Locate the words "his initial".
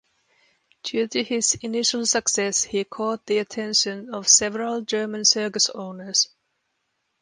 1.23-2.07